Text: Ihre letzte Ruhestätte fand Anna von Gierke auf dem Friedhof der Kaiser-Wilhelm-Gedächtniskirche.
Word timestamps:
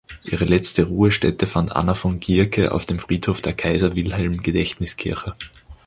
Ihre 0.23 0.45
letzte 0.45 0.87
Ruhestätte 0.87 1.45
fand 1.45 1.75
Anna 1.75 1.93
von 1.93 2.17
Gierke 2.19 2.71
auf 2.71 2.87
dem 2.87 2.97
Friedhof 2.97 3.39
der 3.41 3.53
Kaiser-Wilhelm-Gedächtniskirche. 3.53 5.35